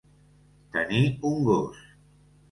Tenir 0.77 1.01
un 1.31 1.43
gos. 1.49 1.83